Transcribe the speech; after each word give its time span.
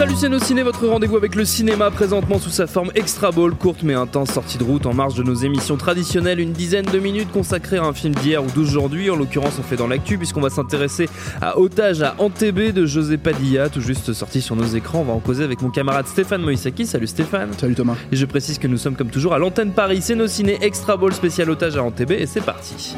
Salut 0.00 0.40
ciné, 0.40 0.62
votre 0.62 0.86
rendez-vous 0.88 1.18
avec 1.18 1.34
le 1.34 1.44
cinéma 1.44 1.90
présentement 1.90 2.38
sous 2.38 2.48
sa 2.48 2.66
forme 2.66 2.90
extra 2.94 3.32
ball, 3.32 3.54
courte 3.54 3.82
mais 3.82 3.92
intense 3.92 4.30
sortie 4.30 4.56
de 4.56 4.64
route 4.64 4.86
en 4.86 4.94
marge 4.94 5.14
de 5.14 5.22
nos 5.22 5.34
émissions 5.34 5.76
traditionnelles, 5.76 6.40
une 6.40 6.54
dizaine 6.54 6.86
de 6.86 6.98
minutes 6.98 7.30
consacrées 7.30 7.76
à 7.76 7.84
un 7.84 7.92
film 7.92 8.14
d'hier 8.14 8.42
ou 8.42 8.46
d'aujourd'hui, 8.46 9.10
en 9.10 9.16
l'occurrence 9.16 9.58
on 9.58 9.62
fait 9.62 9.76
dans 9.76 9.88
l'actu 9.88 10.16
puisqu'on 10.16 10.40
va 10.40 10.48
s'intéresser 10.48 11.06
à 11.42 11.58
Otage 11.58 12.00
à 12.00 12.14
Antébé 12.16 12.72
de 12.72 12.86
José 12.86 13.18
Padilla, 13.18 13.68
tout 13.68 13.82
juste 13.82 14.14
sorti 14.14 14.40
sur 14.40 14.56
nos 14.56 14.64
écrans, 14.64 15.00
on 15.00 15.04
va 15.04 15.12
en 15.12 15.18
causer 15.18 15.44
avec 15.44 15.60
mon 15.60 15.68
camarade 15.68 16.06
Stéphane 16.06 16.40
Moïsaki, 16.40 16.86
salut 16.86 17.06
Stéphane. 17.06 17.50
Salut 17.58 17.74
Thomas. 17.74 17.96
Et 18.10 18.16
je 18.16 18.24
précise 18.24 18.58
que 18.58 18.68
nous 18.68 18.78
sommes 18.78 18.96
comme 18.96 19.10
toujours 19.10 19.34
à 19.34 19.38
l'antenne 19.38 19.72
Paris, 19.72 20.00
c'est 20.00 20.14
nos 20.14 20.28
ciné 20.28 20.56
extra 20.62 20.96
ball 20.96 21.12
spécial 21.12 21.50
Otage 21.50 21.76
à 21.76 21.82
Antébé 21.82 22.14
et 22.14 22.26
c'est 22.26 22.40
parti. 22.40 22.96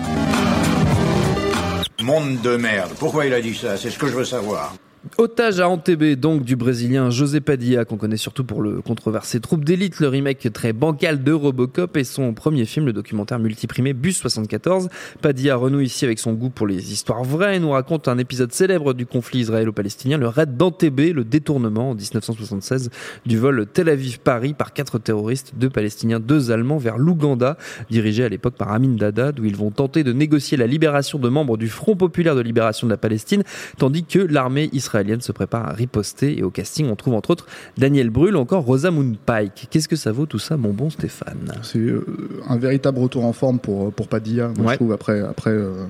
Monde 2.01 2.41
de 2.43 2.55
merde. 2.55 2.93
Pourquoi 3.01 3.27
il 3.27 3.35
a 3.35 3.41
dit 3.41 3.57
ça? 3.57 3.77
C'est 3.77 3.91
ce 3.91 3.99
que 3.99 4.07
je 4.07 4.15
veux 4.15 4.25
savoir. 4.25 4.73
Otage 5.19 5.59
à 5.59 5.69
Antébé, 5.69 6.15
donc 6.15 6.45
du 6.45 6.55
Brésilien 6.55 7.11
José 7.11 7.41
Padilla, 7.41 7.85
qu'on 7.85 7.97
connaît 7.97 8.17
surtout 8.17 8.45
pour 8.45 8.63
le 8.63 8.81
controversé 8.81 9.41
Troupe 9.41 9.65
d'élite, 9.65 9.99
le 9.99 10.07
remake 10.07 10.53
très 10.53 10.73
bancal 10.73 11.25
de 11.25 11.33
Robocop 11.33 11.97
et 11.97 12.05
son 12.05 12.35
premier 12.35 12.67
film, 12.67 12.87
le 12.87 12.93
documentaire 12.93 13.41
multiprimé 13.41 13.95
Bus 13.95 14.19
74. 14.19 14.89
Padilla 15.21 15.57
renoue 15.57 15.81
ici 15.81 16.05
avec 16.05 16.21
son 16.21 16.35
goût 16.35 16.51
pour 16.51 16.69
les 16.69 16.93
histoires 16.93 17.25
vraies 17.25 17.57
et 17.57 17.59
nous 17.59 17.71
raconte 17.71 18.07
un 18.07 18.17
épisode 18.17 18.53
célèbre 18.53 18.95
du 18.95 19.05
conflit 19.05 19.41
israélo-palestinien, 19.41 20.19
le 20.19 20.29
raid 20.29 20.57
d'Antébé, 20.57 21.13
le 21.13 21.25
détournement 21.25 21.91
en 21.91 21.95
1976 21.95 22.91
du 23.27 23.39
vol 23.39 23.67
Tel 23.67 23.89
Aviv-Paris 23.89 24.55
par 24.55 24.73
quatre 24.73 25.01
terroristes, 25.01 25.55
deux 25.57 25.71
Palestiniens, 25.71 26.21
deux 26.21 26.53
Allemands 26.53 26.79
vers 26.79 26.97
l'Ouganda, 26.97 27.59
dirigé 27.91 28.23
à 28.23 28.29
l'époque 28.29 28.55
par 28.55 28.71
Amin 28.71 28.95
Dada, 28.95 29.33
où 29.41 29.45
ils 29.45 29.57
vont 29.57 29.73
tenter 29.73 30.05
de 30.05 30.13
négocier 30.13 30.57
la 30.57 30.69
libération 30.69 31.19
de 31.19 31.29
membres 31.29 31.57
du 31.57 31.69
Front 31.69 31.97
populaire 31.97 32.37
de 32.37 32.41
libération 32.41 32.87
de 32.87 32.93
la 32.93 32.99
Palestine, 32.99 33.43
tandis 33.79 34.05
que 34.05 34.21
l'armée 34.21 34.71
israélienne 34.73 34.92
se 35.21 35.33
prépare 35.33 35.69
à 35.69 35.73
riposter 35.73 36.39
et 36.39 36.43
au 36.43 36.51
casting 36.51 36.89
on 36.91 36.97
trouve 36.97 37.15
entre 37.15 37.31
autres 37.31 37.47
Daniel 37.79 38.11
Brühl, 38.11 38.37
encore 38.37 38.65
Rosamund 38.65 39.17
Pike. 39.25 39.69
Qu'est-ce 39.71 39.89
que 39.89 39.97
ça 39.97 40.13
vaut 40.13 40.27
tout 40.27 40.39
ça, 40.39 40.57
mon 40.57 40.71
bon 40.73 40.91
Stéphane? 40.91 41.53
C'est 41.63 41.79
euh, 41.79 42.05
un 42.49 42.57
véritable 42.59 42.99
retour 42.99 43.25
en 43.25 43.33
forme 43.33 43.59
pour, 43.59 43.93
pour 43.93 44.09
Padilla, 44.09 44.49
moi, 44.57 44.67
Ouais. 44.67 44.73
je 44.73 44.77
trouve. 44.77 44.93
Après, 44.93 45.21
après 45.21 45.51
euh, 45.51 45.87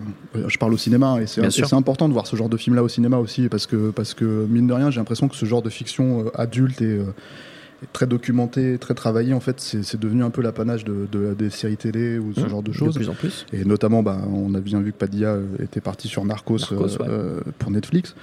je 0.46 0.58
parle 0.58 0.74
au 0.74 0.78
cinéma 0.78 1.18
et 1.20 1.26
c'est 1.26 1.72
important 1.72 2.08
de 2.08 2.12
voir 2.12 2.26
ce 2.26 2.36
genre 2.36 2.48
de 2.48 2.56
film-là 2.56 2.82
au 2.82 2.88
cinéma 2.88 3.18
aussi 3.18 3.48
parce 3.48 3.66
que, 3.66 3.90
parce 3.90 4.14
que 4.14 4.46
mine 4.48 4.66
de 4.66 4.72
rien, 4.72 4.90
j'ai 4.90 5.00
l'impression 5.00 5.28
que 5.28 5.36
ce 5.36 5.44
genre 5.46 5.62
de 5.62 5.70
fiction 5.70 6.26
euh, 6.26 6.30
adulte 6.40 6.80
et 6.82 6.84
euh, 6.98 7.02
est 7.02 7.04
très 7.92 8.06
documenté, 8.06 8.78
très 8.78 8.94
travaillé, 8.94 9.34
en 9.34 9.40
fait, 9.40 9.58
c'est 9.60 9.98
devenu 10.00 10.22
un 10.22 10.30
peu 10.30 10.42
l'apanage 10.42 10.84
de, 10.84 11.06
de- 11.10 11.34
des 11.34 11.50
séries 11.50 11.76
télé 11.76 12.18
ou 12.18 12.32
ce 12.34 12.40
Mmh, 12.40 12.48
genre 12.48 12.62
de 12.62 12.72
choses. 12.72 12.94
De 12.94 13.00
plus 13.00 13.08
en 13.08 13.14
plus. 13.14 13.46
Et 13.52 13.64
notamment, 13.64 14.02
bah, 14.02 14.18
on 14.32 14.54
a 14.54 14.60
bien 14.60 14.80
vu 14.80 14.92
que 14.92 14.96
Padilla 14.98 15.30
euh, 15.34 15.44
était 15.62 15.80
parti 15.80 16.08
sur 16.08 16.24
Narcos, 16.24 16.58
Narcos, 16.58 16.74
euh, 16.74 16.86
ouais. 16.98 17.06
euh, 17.08 17.40
pour 17.58 17.70
Netflix, 17.70 18.14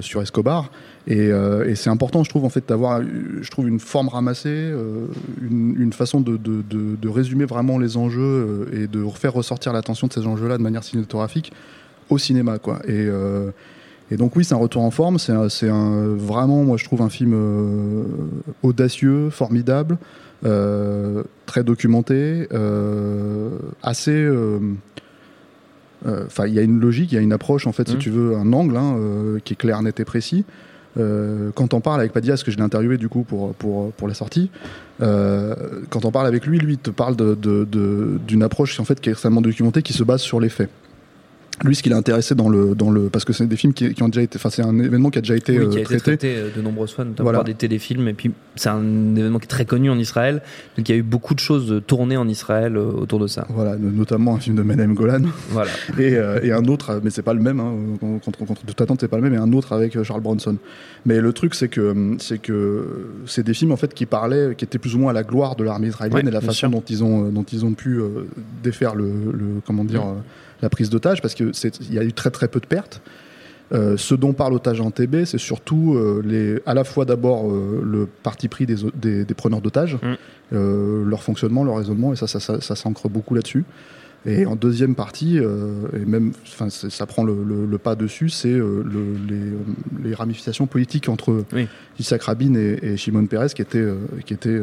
sur 0.00 0.20
Escobar. 0.20 0.70
Et, 1.06 1.28
et 1.66 1.74
c'est 1.74 1.88
important, 1.88 2.22
je 2.24 2.28
trouve, 2.30 2.44
en 2.44 2.50
fait, 2.50 2.68
d'avoir, 2.68 3.00
je 3.02 3.50
trouve, 3.50 3.68
une 3.68 3.80
forme 3.80 4.08
ramassée, 4.08 4.70
une, 5.40 5.74
une 5.80 5.92
façon 5.94 6.20
de, 6.20 6.36
de, 6.36 6.62
de- 6.68 6.94
de 7.00 7.08
résumer 7.08 7.46
vraiment 7.46 7.78
les 7.78 7.96
enjeux 7.96 8.68
et 8.74 8.86
de 8.86 9.02
faire 9.14 9.32
ressortir 9.32 9.72
l'attention 9.72 10.06
de 10.08 10.12
ces 10.12 10.26
enjeux-là 10.26 10.58
de 10.58 10.62
manière 10.62 10.84
cinématographique 10.84 11.52
au 12.10 12.18
cinéma, 12.18 12.58
quoi. 12.58 12.80
Et, 12.86 13.08
et 14.12 14.16
donc 14.16 14.36
oui, 14.36 14.44
c'est 14.44 14.54
un 14.54 14.58
retour 14.58 14.82
en 14.82 14.90
forme. 14.90 15.18
C'est 15.18 15.32
vraiment, 15.34 16.64
moi, 16.64 16.76
je 16.76 16.84
trouve 16.84 17.02
un 17.02 17.08
film 17.08 17.32
euh, 17.34 18.02
audacieux, 18.62 19.30
formidable, 19.30 19.96
euh, 20.44 21.22
très 21.46 21.64
documenté, 21.64 22.46
euh, 22.52 23.48
assez. 23.82 24.28
Enfin, 26.04 26.46
il 26.46 26.54
y 26.54 26.58
a 26.58 26.62
une 26.62 26.80
logique, 26.80 27.12
il 27.12 27.14
y 27.14 27.18
a 27.18 27.20
une 27.20 27.32
approche, 27.32 27.66
en 27.68 27.72
fait, 27.72 27.86
si 27.88 27.94
Mhm. 27.94 28.00
tu 28.00 28.10
veux, 28.10 28.36
un 28.36 28.52
angle 28.52 28.76
hein, 28.76 28.96
qui 29.44 29.52
est 29.52 29.56
clair, 29.56 29.80
net 29.82 30.00
et 30.00 30.04
précis. 30.04 30.44
Quand 30.96 31.72
on 31.74 31.80
parle 31.80 32.00
avec 32.00 32.12
Padilla, 32.12 32.32
parce 32.34 32.42
que 32.42 32.50
je 32.50 32.56
l'ai 32.58 32.62
interviewé 32.62 32.98
du 32.98 33.08
coup 33.08 33.22
pour, 33.22 33.54
pour, 33.54 33.92
pour 33.92 34.08
la 34.08 34.14
sortie, 34.14 34.50
quand 35.00 36.04
on 36.04 36.10
parle 36.10 36.26
avec 36.26 36.44
lui, 36.44 36.58
lui 36.58 36.74
il 36.74 36.78
te 36.78 36.90
parle 36.90 37.16
de- 37.16 37.34
de- 37.34 37.64
de- 37.64 38.18
d'une 38.26 38.42
approche 38.42 38.78
en 38.80 38.84
fait, 38.84 39.00
qui 39.00 39.08
est 39.08 39.12
extrêmement 39.12 39.40
documentée, 39.40 39.80
qui 39.82 39.92
se 39.94 40.02
base 40.04 40.20
sur 40.20 40.38
les 40.40 40.48
faits. 40.50 40.68
Lui, 41.64 41.76
ce 41.76 41.82
qui 41.82 41.90
l'a 41.90 41.96
intéressé 41.98 42.34
dans 42.34 42.48
le, 42.48 42.74
dans 42.74 42.90
le. 42.90 43.02
Parce 43.08 43.24
que 43.24 43.32
c'est 43.32 43.46
des 43.46 43.56
films 43.56 43.72
qui, 43.74 43.94
qui 43.94 44.02
ont 44.02 44.08
déjà 44.08 44.22
été. 44.22 44.36
Enfin, 44.36 44.50
c'est 44.50 44.62
un 44.62 44.76
événement 44.80 45.10
qui 45.10 45.18
a 45.18 45.20
déjà 45.20 45.36
été 45.36 45.52
Oui, 45.58 45.64
euh, 45.66 45.68
qui 45.70 45.76
a 45.78 45.80
été 45.82 45.84
traité. 45.96 46.02
traité 46.02 46.34
euh, 46.36 46.48
de 46.56 46.60
nombreuses 46.62 46.92
fois, 46.92 47.04
notamment 47.04 47.24
Voilà. 47.24 47.38
par 47.38 47.44
des 47.44 47.54
téléfilms. 47.54 48.08
Et 48.08 48.14
puis, 48.14 48.32
c'est 48.56 48.70
un 48.70 49.14
événement 49.14 49.38
qui 49.38 49.44
est 49.44 49.48
très 49.48 49.64
connu 49.66 49.88
en 49.90 49.98
Israël. 49.98 50.42
Donc, 50.76 50.88
il 50.88 50.92
y 50.92 50.94
a 50.94 50.98
eu 50.98 51.02
beaucoup 51.04 51.34
de 51.34 51.38
choses 51.40 51.80
tournées 51.86 52.16
en 52.16 52.26
Israël 52.26 52.76
euh, 52.76 52.84
autour 52.86 53.20
de 53.20 53.26
ça. 53.28 53.46
Voilà, 53.50 53.76
notamment 53.76 54.34
un 54.34 54.40
film 54.40 54.56
de 54.56 54.62
Menem 54.62 54.94
Golan. 54.94 55.20
Voilà. 55.50 55.70
et, 55.98 56.16
euh, 56.16 56.40
et 56.42 56.50
un 56.52 56.64
autre, 56.64 57.00
mais 57.04 57.10
c'est 57.10 57.22
pas 57.22 57.34
le 57.34 57.40
même, 57.40 57.60
hein, 57.60 57.74
contre, 58.00 58.44
contre 58.44 58.64
toute 58.64 58.80
attente, 58.80 59.00
c'est 59.00 59.08
pas 59.08 59.18
le 59.18 59.22
même, 59.22 59.34
et 59.34 59.36
un 59.38 59.52
autre 59.52 59.72
avec 59.72 59.94
euh, 59.94 60.02
Charles 60.02 60.22
Bronson. 60.22 60.56
Mais 61.06 61.20
le 61.20 61.32
truc, 61.32 61.54
c'est 61.54 61.68
que 61.68 62.16
c'est 62.18 62.38
que 62.40 63.08
c'est 63.26 63.44
des 63.44 63.54
films 63.54 63.72
en 63.72 63.76
fait 63.76 63.92
qui 63.94 64.06
parlaient, 64.06 64.54
qui 64.56 64.64
étaient 64.64 64.78
plus 64.78 64.94
ou 64.96 64.98
moins 64.98 65.10
à 65.10 65.14
la 65.14 65.22
gloire 65.22 65.54
de 65.54 65.64
l'armée 65.64 65.88
israélienne 65.88 66.24
Ouais, 66.24 66.28
et 66.28 66.32
la 66.32 66.40
façon 66.40 66.52
sûr. 66.52 66.70
dont 66.70 66.82
ils 66.88 67.04
ont 67.04 67.26
euh, 67.26 67.30
dont 67.30 67.42
ils 67.44 67.64
ont 67.64 67.72
pu 67.74 67.98
euh, 68.00 68.26
défaire 68.64 68.94
le, 68.94 69.04
le- 69.32 69.60
comment 69.66 69.84
dire 69.84 70.02
Mm. 70.04 70.08
euh, 70.08 70.20
la 70.62 70.70
prise 70.70 70.88
d'otage, 70.90 71.20
parce 71.20 71.34
que 71.34 71.52
c'est 71.52 71.78
il 71.80 71.92
y 71.94 71.98
a 71.98 72.04
eu 72.04 72.12
très 72.12 72.30
très 72.30 72.48
peu 72.48 72.60
de 72.60 72.66
pertes. 72.66 73.02
Euh, 73.72 73.96
ce 73.96 74.14
dont 74.14 74.34
parle 74.34 74.52
Otage 74.52 74.80
en 74.82 74.90
TB, 74.90 75.24
c'est 75.24 75.38
surtout 75.38 75.94
euh, 75.94 76.22
les, 76.24 76.60
à 76.66 76.74
la 76.74 76.84
fois 76.84 77.04
d'abord 77.06 77.50
euh, 77.50 77.80
le 77.82 78.06
parti 78.06 78.48
pris 78.48 78.66
des, 78.66 78.76
des, 78.94 79.24
des 79.24 79.34
preneurs 79.34 79.62
d'otages, 79.62 79.96
Mm. 80.02 81.04
leur 81.08 81.22
fonctionnement, 81.22 81.64
leur 81.64 81.76
raisonnement, 81.78 82.12
et 82.12 82.16
ça, 82.16 82.26
ça, 82.26 82.38
ça, 82.40 82.60
ça 82.60 82.76
s'ancre 82.76 83.08
beaucoup 83.08 83.34
là-dessus. 83.34 83.64
Et 84.26 84.44
en 84.46 84.54
deuxième 84.54 84.94
partie, 84.94 85.38
et 85.38 86.04
même, 86.06 86.32
ça 86.68 87.06
prend 87.06 87.24
le, 87.24 87.42
le- 87.42 87.66
le 87.66 87.78
pas 87.78 87.94
dessus, 87.96 88.28
c'est 88.28 88.52
le- 88.52 88.84
les, 89.28 90.08
les 90.10 90.14
ramifications 90.14 90.66
politiques 90.66 91.08
entre 91.08 91.44
Oui. 91.54 91.66
Isaac 91.98 92.22
Rabin 92.24 92.54
et, 92.54 92.78
et 92.82 92.96
Shimon 92.98 93.24
Peres, 93.26 93.54
qui 93.54 93.62
étaient, 93.62 93.88
qui 94.26 94.34
étaient 94.34 94.60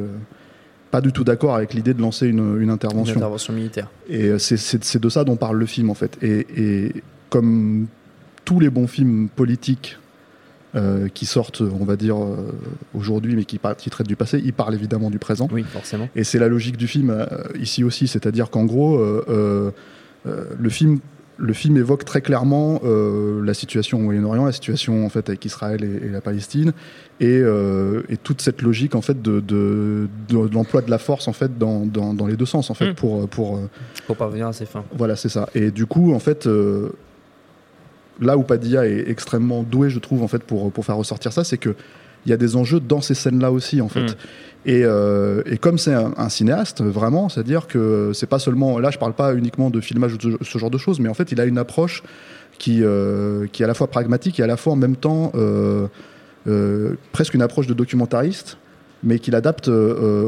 pas 0.91 1.01
du 1.01 1.11
tout 1.11 1.23
d'accord 1.23 1.55
avec 1.55 1.73
l'idée 1.73 1.93
de 1.93 2.01
lancer 2.01 2.27
une, 2.27 2.39
une 2.57 2.63
Une 2.63 2.69
intervention. 2.69 3.53
militaire. 3.53 3.89
Et 4.09 4.27
euh, 4.29 4.37
c'est- 4.39 4.97
de 4.97 5.09
ça 5.09 5.23
dont 5.23 5.35
parle 5.35 5.57
le 5.57 5.65
film, 5.65 5.89
en 5.89 5.93
fait. 5.93 6.17
Et, 6.23 6.47
et 6.57 6.93
comme 7.29 7.87
tous 8.45 8.59
les 8.59 8.69
bons 8.69 8.87
films 8.87 9.29
politiques 9.29 9.97
euh, 10.75 11.07
qui 11.07 11.25
sortent, 11.25 11.61
on 11.61 11.83
va 11.85 11.95
dire, 11.95 12.17
euh, 12.21 12.51
aujourd'hui, 12.93 13.35
mais 13.35 13.45
qui, 13.45 13.59
traitent 13.59 14.07
du 14.07 14.15
passé, 14.15 14.41
ils 14.43 14.53
parlent 14.53 14.73
évidemment 14.75 15.09
du 15.09 15.19
présent. 15.19 15.47
Oui, 15.51 15.63
forcément. 15.63 16.09
Et 16.15 16.23
c'est 16.23 16.39
la 16.39 16.47
logique 16.47 16.77
du 16.77 16.87
film 16.87 17.09
euh, 17.09 17.25
ici 17.59 17.83
aussi, 17.83 18.07
c'est-à-dire 18.07 18.49
qu'en 18.49 18.65
gros, 18.65 18.99
le 19.27 20.69
film. 20.69 20.99
Le 21.41 21.53
film 21.53 21.77
évoque 21.77 22.03
très 22.03 22.19
clairement 22.21 22.81
euh, 22.83 23.41
la 23.45 23.53
situation 23.53 23.97
au 23.99 24.01
Moyen-Orient, 24.01 24.45
la 24.45 24.51
situation 24.51 25.05
en 25.05 25.09
fait 25.09 25.29
avec 25.29 25.45
Israël 25.45 25.83
et, 25.83 26.07
et 26.07 26.09
la 26.09 26.19
Palestine, 26.19 26.73
et, 27.21 27.27
euh, 27.41 28.01
et 28.09 28.17
toute 28.17 28.41
cette 28.41 28.61
logique 28.61 28.93
en 28.93 29.01
fait 29.01 29.21
de, 29.21 29.39
de, 29.39 30.09
de- 30.27 30.47
de 30.47 30.53
l'emploi 30.53 30.81
de 30.81 30.91
la 30.91 30.97
force 30.97 31.29
en 31.29 31.33
fait 31.33 31.57
dans, 31.57 31.85
dans, 31.85 32.13
dans 32.13 32.27
les 32.27 32.35
deux 32.35 32.45
sens 32.45 32.69
en 32.69 32.73
fait 32.73 32.91
Mm. 32.91 32.95
pour 32.95 33.29
pour 33.29 33.55
euh, 33.57 33.69
Pour 34.05 34.17
parvenir 34.17 34.47
à 34.47 34.53
ses 34.53 34.65
fins. 34.65 34.83
voilà, 34.97 35.15
c'est 35.15 35.29
ça. 35.29 35.47
Et 35.55 35.71
du 35.71 35.85
coup, 35.85 36.13
en 36.13 36.19
fait, 36.19 36.45
euh, 36.45 36.89
là 38.19 38.37
où 38.37 38.43
Padilla 38.43 38.85
est 38.85 39.09
extrêmement 39.09 39.63
doué, 39.63 39.89
je 39.89 39.99
trouve, 39.99 40.23
en 40.23 40.27
fait, 40.27 40.43
pour, 40.43 40.71
pour 40.73 40.83
faire 40.85 40.97
ressortir 40.97 41.31
ça, 41.31 41.43
c'est 41.45 41.57
que 41.57 41.73
il 42.25 42.29
y 42.29 42.33
a 42.33 42.37
des 42.37 42.55
enjeux 42.55 42.79
dans 42.79 43.01
ces 43.01 43.13
scènes-là 43.13 43.51
aussi, 43.51 43.81
en 43.81 43.89
fait. 43.89 44.01
Mm. 44.01 44.15
Et, 44.65 44.81
euh, 44.83 45.41
et 45.45 45.57
comme 45.57 45.77
c'est 45.77 45.93
un, 45.93 46.13
un 46.17 46.29
cinéaste, 46.29 46.81
vraiment, 46.81 47.29
c'est-à-dire 47.29 47.67
que 47.67 48.11
c'est 48.13 48.27
pas 48.27 48.39
seulement. 48.39 48.77
Là, 48.79 48.91
je 48.91 48.97
parle 48.97 49.13
pas 49.13 49.33
uniquement 49.33 49.69
de 49.69 49.79
filmage 49.79 50.13
ou 50.13 50.17
de 50.17 50.37
ce, 50.41 50.51
ce 50.51 50.57
genre 50.57 50.69
de 50.69 50.77
choses, 50.77 50.99
mais 50.99 51.09
en 51.09 51.13
fait, 51.13 51.31
il 51.31 51.39
a 51.39 51.45
une 51.45 51.57
approche 51.57 52.03
qui, 52.57 52.83
euh, 52.83 53.47
qui 53.51 53.61
est 53.61 53.65
à 53.65 53.67
la 53.67 53.73
fois 53.73 53.87
pragmatique 53.87 54.39
et 54.39 54.43
à 54.43 54.47
la 54.47 54.57
fois 54.57 54.73
en 54.73 54.75
même 54.75 54.97
temps 54.97 55.31
euh, 55.35 55.87
presque 57.13 57.33
une 57.33 57.41
approche 57.41 57.67
de 57.67 57.73
documentariste, 57.73 58.57
mais 59.01 59.19
qu'il 59.19 59.33
adapte 59.33 59.71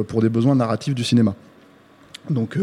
pour 0.08 0.22
des 0.22 0.30
besoins 0.30 0.56
narratifs 0.56 0.96
du 0.96 1.04
cinéma. 1.04 1.36
Donc, 2.30 2.58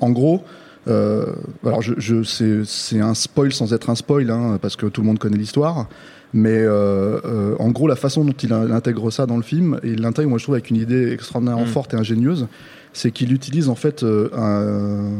en 0.00 0.10
gros, 0.10 0.42
alors, 0.86 1.82
je, 1.82 1.94
je 1.98 2.22
c'est 2.64 3.00
un 3.00 3.14
spoil 3.14 3.52
sans 3.52 3.72
être 3.72 3.90
un 3.90 3.94
spoil, 3.94 4.30
hein, 4.30 4.58
parce 4.60 4.76
que 4.76 4.86
tout 4.86 5.00
le 5.00 5.06
monde 5.06 5.18
connaît 5.18 5.36
l'histoire. 5.36 5.88
Mais 6.32 6.66
en 6.66 7.70
gros, 7.70 7.86
la 7.86 7.96
façon 7.96 8.24
dont 8.24 8.32
il 8.32 8.52
intègre 8.52 9.10
ça 9.10 9.26
dans 9.26 9.36
le 9.36 9.42
film, 9.42 9.78
et 9.82 9.90
il 9.90 10.00
l'intègre, 10.00 10.28
moi 10.28 10.38
je 10.38 10.44
trouve, 10.44 10.56
avec 10.56 10.70
une 10.70 10.76
idée 10.76 11.12
extraordinairement 11.12 11.64
mm. 11.64 11.68
forte 11.68 11.94
et 11.94 11.96
ingénieuse, 11.96 12.48
c'est 12.92 13.10
qu'il 13.10 13.32
utilise 13.32 13.68
en 13.68 13.74
fait 13.74 14.02
un, 14.02 15.10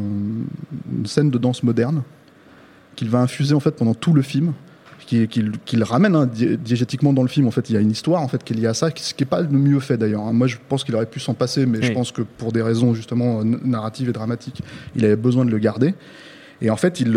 une 0.93 1.07
scène 1.07 1.31
de 1.31 1.39
danse 1.39 1.63
moderne 1.63 2.03
qu'il 2.97 3.11
va 3.11 3.21
infuser 3.21 3.55
en 3.55 3.61
fait 3.61 3.73
pendant 3.73 3.95
tout 3.95 4.13
le 4.13 4.23
film 4.23 4.53
qu'il 5.05 5.85
ramène 5.85 6.17
hein, 6.17 6.27
diégétiquement 6.27 7.13
dans 7.13 7.23
le 7.23 7.29
film. 7.29 7.47
En 7.47 7.51
fait, 7.51 7.71
il 7.71 7.75
y 7.75 7.77
a 7.77 7.81
une 7.81 7.91
histoire 7.91 8.23
en 8.23 8.29
fait 8.29 8.43
qui 8.43 8.53
est 8.53 8.57
liée 8.57 8.67
à 8.67 8.75
ça, 8.75 8.91
ce 8.95 9.15
qui 9.15 9.23
n'est 9.23 9.29
pas 9.29 9.41
le 9.41 9.49
mieux 9.49 9.81
fait 9.81 9.97
d'ailleurs. 9.97 10.23
Hein. 10.23 10.33
Moi, 10.33 10.47
je 10.47 10.57
pense 10.69 10.85
qu'il 10.85 10.95
aurait 10.95 11.07
pu 11.07 11.21
s'en 11.21 11.35
passer, 11.35 11.67
mais 11.67 11.83
je 11.83 11.93
pense 11.93 12.13
que 12.13 12.23
pour 12.23 12.53
des 12.53 12.63
raisons 12.63 12.95
justement 12.95 13.45
narratives 13.45 14.09
et 14.09 14.13
dramatiques, 14.13 14.63
il 14.97 15.05
avait 15.05 15.17
besoin 15.17 15.45
de 15.45 15.51
le 15.51 15.59
garder. 15.59 15.95
Et 16.63 16.71
en 16.71 16.77
fait, 16.77 17.01
il, 17.01 17.09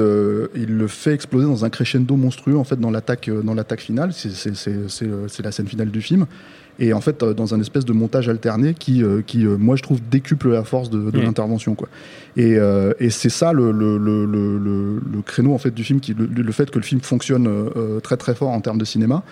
il 0.55 0.77
le 0.77 0.87
fait 0.87 1.13
exploser 1.13 1.45
dans 1.45 1.63
un 1.63 1.69
crescendo 1.69 2.15
monstrueux 2.15 2.57
en 2.57 2.63
fait 2.63 2.79
dans 2.79 2.91
l'attaque 2.91 3.29
dans 3.29 3.53
l'attaque 3.53 3.81
finale. 3.81 4.11
C'est 4.13 5.43
la 5.43 5.51
scène 5.51 5.67
finale 5.67 5.91
du 5.91 6.01
film 6.01 6.25
et 6.79 6.93
en 6.93 7.01
fait 7.01 7.23
euh, 7.23 7.33
dans 7.33 7.53
un 7.53 7.59
espèce 7.59 7.85
de 7.85 7.93
montage 7.93 8.29
alterné 8.29 8.73
qui, 8.73 9.03
euh, 9.03 9.21
qui 9.25 9.45
euh, 9.45 9.57
moi 9.57 9.75
je 9.75 9.83
trouve 9.83 9.99
décuple 10.09 10.51
la 10.51 10.63
force 10.63 10.89
de, 10.89 11.11
de 11.11 11.19
l'intervention 11.19 11.75
quoi. 11.75 11.89
Et, 12.35 12.57
et 12.99 13.09
c'est 13.09 13.29
ça 13.29 13.51
le, 13.51 13.71
le, 13.71 13.97
le, 13.97 14.25
le, 14.27 15.21
créneau 15.25 15.53
en 15.53 15.57
fait 15.57 15.71
du 15.71 15.83
film, 15.83 15.99
qui, 15.99 16.13
le, 16.13 16.51
fait 16.51 16.69
que 16.69 16.77
le 16.77 16.83
film 16.83 17.01
fonctionne 17.01 17.49
très 18.03 18.15
très 18.15 18.35
fort 18.35 18.49
en 18.49 18.61
termes 18.61 18.77
de 18.77 18.85
cinéma 18.85 19.23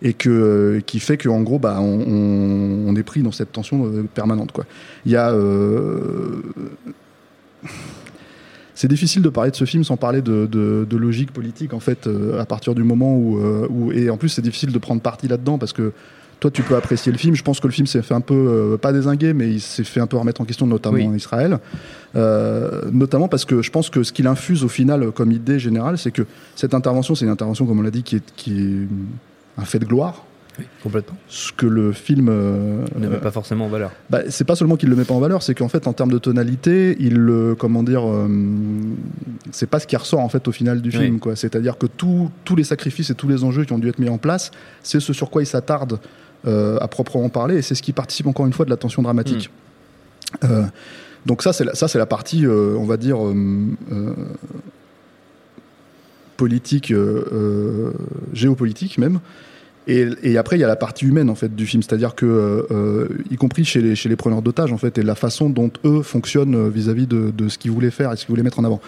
et 0.00 0.14
que 0.14 0.80
qui 0.86 1.00
fait 1.00 1.16
que 1.16 1.28
en 1.28 1.40
gros 1.42 1.58
bah 1.58 1.78
on, 1.80 2.86
on 2.86 2.94
est 2.94 3.02
pris 3.02 3.22
dans 3.22 3.32
cette 3.32 3.50
tension 3.50 3.90
permanente 4.14 4.52
quoi. 4.52 4.64
Il 5.06 5.12
y 5.12 5.16
a 5.16 5.34
c'est 8.82 8.88
difficile 8.88 9.22
de 9.22 9.28
parler 9.28 9.52
de 9.52 9.56
ce 9.56 9.64
film 9.64 9.84
sans 9.84 9.96
parler 9.96 10.22
de, 10.22 10.46
de, 10.46 10.84
de 10.90 10.96
logique 10.96 11.32
politique 11.32 11.72
en 11.72 11.78
fait 11.78 12.08
à 12.36 12.44
partir 12.44 12.74
du 12.74 12.82
moment 12.82 13.14
où, 13.14 13.38
où 13.70 13.92
et 13.92 14.10
en 14.10 14.16
plus 14.16 14.28
c'est 14.28 14.42
difficile 14.42 14.72
de 14.72 14.78
prendre 14.78 15.00
parti 15.00 15.28
là-dedans 15.28 15.56
parce 15.56 15.72
que 15.72 15.92
toi, 16.42 16.50
tu 16.50 16.64
peux 16.64 16.74
apprécier 16.74 17.12
le 17.12 17.18
film. 17.18 17.36
Je 17.36 17.44
pense 17.44 17.60
que 17.60 17.68
le 17.68 17.72
film 17.72 17.86
s'est 17.86 18.02
fait 18.02 18.14
un 18.14 18.20
peu, 18.20 18.34
euh, 18.34 18.76
pas 18.76 18.92
désinguer, 18.92 19.32
mais 19.32 19.48
il 19.48 19.60
s'est 19.60 19.84
fait 19.84 20.00
un 20.00 20.08
peu 20.08 20.16
remettre 20.16 20.40
en 20.40 20.44
question, 20.44 20.66
notamment 20.66 21.06
en 21.06 21.14
Israël. 21.14 21.60
Euh, 22.16 22.82
notamment 22.90 23.28
parce 23.28 23.44
que 23.44 23.62
je 23.62 23.70
pense 23.70 23.90
que 23.90 24.02
ce 24.02 24.12
qu'il 24.12 24.26
infuse 24.26 24.64
au 24.64 24.68
final 24.68 25.12
comme 25.12 25.30
idée 25.30 25.60
générale, 25.60 25.98
c'est 25.98 26.10
que 26.10 26.26
cette 26.56 26.74
intervention, 26.74 27.14
c'est 27.14 27.24
une 27.24 27.30
intervention, 27.30 27.64
comme 27.64 27.78
on 27.78 27.82
l'a 27.82 27.92
dit, 27.92 28.02
qui 28.02 28.16
est, 28.16 28.32
qui 28.34 28.60
est 28.60 28.88
un 29.56 29.64
fait 29.64 29.78
de 29.78 29.84
gloire. 29.84 30.24
Oui, 30.58 30.66
complètement. 30.82 31.16
Ce 31.28 31.50
que 31.50 31.64
le 31.64 31.92
film 31.92 32.28
euh, 32.28 32.84
ne 32.94 33.08
met 33.08 33.16
pas 33.16 33.30
forcément 33.30 33.66
en 33.66 33.68
valeur. 33.68 33.90
Bah, 34.10 34.20
c'est 34.28 34.44
pas 34.44 34.54
seulement 34.54 34.76
qu'il 34.76 34.90
le 34.90 34.96
met 34.96 35.04
pas 35.04 35.14
en 35.14 35.20
valeur, 35.20 35.42
c'est 35.42 35.54
qu'en 35.54 35.68
fait 35.68 35.86
en 35.86 35.94
termes 35.94 36.12
de 36.12 36.18
tonalité, 36.18 36.96
il 37.00 37.14
le 37.14 37.54
comment 37.54 37.82
dire, 37.82 38.02
c'est 39.50 39.68
pas 39.68 39.80
ce 39.80 39.86
qui 39.86 39.96
ressort 39.96 40.20
en 40.20 40.28
fait 40.28 40.46
au 40.46 40.52
final 40.52 40.82
du 40.82 40.90
film 40.90 41.20
quoi. 41.20 41.36
C'est-à-dire 41.36 41.78
que 41.78 41.86
tous 41.86 42.56
les 42.56 42.64
sacrifices 42.64 43.10
et 43.10 43.14
tous 43.14 43.28
les 43.28 43.44
enjeux 43.44 43.64
qui 43.64 43.72
ont 43.72 43.78
dû 43.78 43.88
être 43.88 43.98
mis 43.98 44.10
en 44.10 44.18
place, 44.18 44.50
c'est 44.82 45.00
ce 45.00 45.12
sur 45.12 45.30
quoi 45.30 45.42
il 45.42 45.46
s'attarde 45.46 45.98
euh, 46.44 46.76
à 46.80 46.88
proprement 46.88 47.28
parler, 47.28 47.58
et 47.58 47.62
c'est 47.62 47.76
ce 47.76 47.82
qui 47.82 47.92
participe 47.92 48.26
encore 48.26 48.46
une 48.46 48.52
fois 48.52 48.64
de 48.64 48.70
la 48.70 48.76
tension 48.76 49.00
dramatique. 49.00 49.48
Hmm. 50.42 50.46
Euh, 50.50 50.64
donc 51.24 51.40
ça, 51.40 51.52
c'est 51.52 51.62
la, 51.62 51.76
ça, 51.76 51.86
c'est 51.86 51.98
la 51.98 52.06
partie, 52.06 52.44
euh, 52.44 52.74
on 52.76 52.84
va 52.84 52.96
dire, 52.96 53.18
politique, 56.36 56.92
géopolitique 58.32 58.98
même. 58.98 59.20
Et, 59.88 60.38
après, 60.38 60.56
il 60.56 60.60
y 60.60 60.64
a 60.64 60.68
la 60.68 60.76
partie 60.76 61.06
humaine 61.06 61.28
en 61.28 61.34
fait 61.34 61.54
du 61.54 61.66
film, 61.66 61.82
c'est-à-dire 61.82 62.14
que, 62.14 63.08
y 63.30 63.36
compris 63.36 63.64
chez 63.64 63.80
les, 63.80 63.96
chez 63.96 64.08
les 64.08 64.16
preneurs 64.16 64.42
d'otages 64.42 64.72
en 64.72 64.78
fait, 64.78 64.98
et 64.98 65.02
la 65.02 65.14
façon 65.14 65.50
dont 65.50 65.70
eux 65.84 66.02
fonctionnent 66.02 66.68
vis-à-vis 66.68 67.06
de, 67.06 67.32
de, 67.36 67.48
ce 67.48 67.58
qu'ils 67.58 67.72
voulaient 67.72 67.90
faire 67.90 68.12
et 68.12 68.16
ce 68.16 68.24
qu'ils 68.24 68.32
voulaient 68.32 68.44
mettre 68.44 68.60
en 68.60 68.64
avant. 68.64 68.80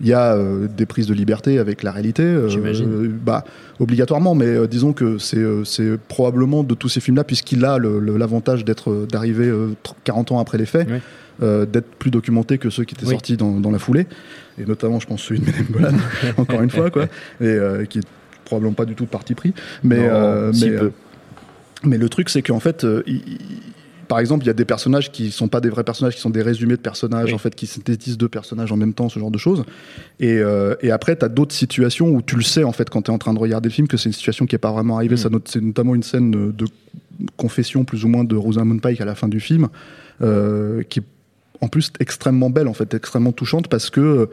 Il 0.00 0.06
y 0.06 0.14
a 0.14 0.34
euh, 0.34 0.66
des 0.66 0.86
prises 0.86 1.06
de 1.06 1.14
liberté 1.14 1.58
avec 1.58 1.82
la 1.82 1.92
réalité. 1.92 2.22
Euh, 2.22 3.08
bah, 3.22 3.44
obligatoirement, 3.78 4.34
mais 4.34 4.46
euh, 4.46 4.66
disons 4.66 4.92
que 4.92 5.18
c'est 5.18 5.98
probablement 6.08 6.64
de 6.64 6.74
tous 6.74 6.88
ces 6.88 7.00
films-là, 7.00 7.24
puisqu'il 7.24 7.64
a 7.64 7.78
l'avantage 7.78 8.64
d'être 8.64 9.06
d'arriver 9.10 9.52
40 10.04 10.32
ans 10.32 10.38
après 10.38 10.58
les 10.58 10.66
faits. 10.66 10.88
d'être 11.40 11.90
plus 11.98 12.10
documenté 12.10 12.58
que 12.58 12.70
ceux 12.70 12.84
qui 12.84 12.94
étaient 12.94 13.06
sortis 13.06 13.36
dans, 13.36 13.60
dans, 13.60 13.70
la 13.70 13.78
foulée, 13.78 14.06
et 14.58 14.64
notamment, 14.64 15.00
je 15.00 15.06
pense, 15.06 15.22
celui 15.22 15.40
de 15.40 15.72
Golan, 15.72 15.96
encore 16.36 16.62
une 16.62 16.70
fois, 16.70 16.90
quoi, 16.90 17.06
et 17.40 17.58
qui 17.88 17.98
est 17.98 18.06
probablement 18.50 18.74
pas 18.74 18.84
du 18.84 18.94
tout 18.94 19.04
de 19.04 19.10
parti 19.10 19.34
pris. 19.34 19.54
Mais, 19.82 20.08
mais, 20.52 20.70
mais, 21.84 21.98
le 21.98 22.08
truc, 22.08 22.28
c'est 22.28 22.42
qu'en 22.42 22.60
fait, 22.60 22.86
il, 23.06 23.22
par 24.10 24.18
exemple, 24.18 24.42
il 24.42 24.48
y 24.48 24.50
a 24.50 24.54
des 24.54 24.64
personnages 24.64 25.12
qui 25.12 25.30
sont 25.30 25.46
pas 25.46 25.60
des 25.60 25.68
vrais 25.68 25.84
personnages, 25.84 26.16
qui 26.16 26.20
sont 26.20 26.30
des 26.30 26.42
résumés 26.42 26.74
de 26.74 26.80
personnages, 26.80 27.32
en 27.32 27.38
fait, 27.38 27.54
qui 27.54 27.68
synthétisent 27.68 28.18
deux 28.18 28.28
personnages 28.28 28.72
en 28.72 28.76
même 28.76 28.92
temps, 28.92 29.08
ce 29.08 29.20
genre 29.20 29.30
de 29.30 29.38
choses. 29.38 29.62
Et, 30.18 30.38
euh, 30.38 30.74
et 30.82 30.90
après, 30.90 31.14
tu 31.14 31.24
as 31.24 31.28
d'autres 31.28 31.54
situations 31.54 32.08
où 32.08 32.20
tu 32.20 32.34
le 32.34 32.42
sais, 32.42 32.64
en 32.64 32.72
fait, 32.72 32.90
quand 32.90 33.02
tu 33.02 33.12
es 33.12 33.14
en 33.14 33.18
train 33.18 33.34
de 33.34 33.38
regarder 33.38 33.68
le 33.68 33.72
film, 33.72 33.86
que 33.86 33.96
c'est 33.96 34.08
une 34.08 34.12
situation 34.12 34.46
qui 34.46 34.56
est 34.56 34.58
pas 34.58 34.72
vraiment 34.72 34.96
arrivée. 34.96 35.14
Mm. 35.14 35.40
C'est 35.44 35.62
notamment 35.62 35.94
une 35.94 36.02
scène 36.02 36.32
de 36.32 36.66
confession, 37.36 37.84
plus 37.84 38.04
ou 38.04 38.08
moins, 38.08 38.24
de 38.24 38.34
Rosamund 38.34 38.80
Pike 38.80 39.00
à 39.00 39.04
la 39.04 39.14
fin 39.14 39.28
du 39.28 39.38
film, 39.38 39.68
euh, 40.22 40.82
qui 40.82 40.98
est 40.98 41.04
en 41.60 41.68
plus 41.68 41.92
extrêmement 42.00 42.50
belle, 42.50 42.66
en 42.66 42.74
fait, 42.74 42.92
extrêmement 42.94 43.30
touchante, 43.30 43.68
parce 43.68 43.90
que 43.90 44.28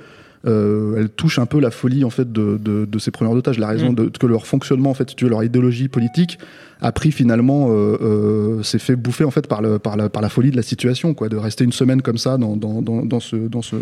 euh, 0.47 0.95
elle 0.97 1.09
touche 1.09 1.39
un 1.39 1.45
peu 1.45 1.59
la 1.59 1.71
folie 1.71 2.03
en 2.03 2.09
fait 2.09 2.31
de, 2.31 2.57
de, 2.57 2.85
de 2.85 2.99
ces 2.99 3.11
preneurs 3.11 3.33
d'otages, 3.33 3.59
la 3.59 3.67
raison 3.67 3.91
mm. 3.91 3.95
de, 3.95 4.09
que 4.09 4.25
leur 4.25 4.47
fonctionnement 4.47 4.89
en 4.89 4.93
fait, 4.93 5.15
tu 5.15 5.25
veux, 5.25 5.29
leur 5.29 5.43
idéologie 5.43 5.87
politique 5.87 6.39
a 6.81 6.91
pris 6.91 7.11
finalement, 7.11 7.69
euh, 7.69 7.97
euh, 8.01 8.63
s'est 8.63 8.79
fait 8.79 8.95
bouffer 8.95 9.23
en 9.23 9.31
fait 9.31 9.47
par, 9.47 9.61
le, 9.61 9.79
par, 9.79 9.97
la, 9.97 10.09
par 10.09 10.21
la 10.21 10.29
folie 10.29 10.51
de 10.51 10.55
la 10.55 10.61
situation, 10.61 11.13
quoi, 11.13 11.27
de 11.29 11.37
rester 11.37 11.63
une 11.63 11.71
semaine 11.71 12.01
comme 12.01 12.17
ça 12.17 12.37
dans, 12.37 12.55
dans, 12.55 12.81
dans, 12.81 13.05
dans 13.05 13.19
ce 13.19 13.35
dans 13.35 13.61
ce 13.61 13.75